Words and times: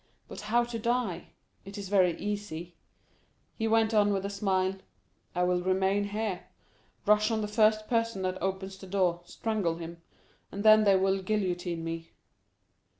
But 0.27 0.41
how 0.41 0.63
to 0.63 0.79
die? 0.79 1.27
It 1.63 1.77
is 1.77 1.87
very 1.89 2.17
easy," 2.17 2.73
he 3.55 3.67
went 3.67 3.93
on 3.93 4.11
with 4.11 4.25
a 4.25 4.31
smile; 4.31 4.77
"I 5.35 5.43
will 5.43 5.61
remain 5.61 6.05
here, 6.05 6.47
rush 7.05 7.29
on 7.29 7.41
the 7.41 7.47
first 7.47 7.87
person 7.87 8.23
that 8.23 8.41
opens 8.41 8.79
the 8.79 8.87
door, 8.87 9.21
strangle 9.25 9.75
him, 9.77 10.01
and 10.51 10.63
then 10.65 10.85
they 10.85 10.95
will 10.95 11.21
guillotine 11.21 11.83
me." 11.83 12.13